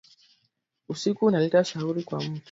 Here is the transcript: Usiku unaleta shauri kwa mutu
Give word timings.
Usiku 0.89 1.25
unaleta 1.25 1.63
shauri 1.63 2.03
kwa 2.03 2.19
mutu 2.21 2.39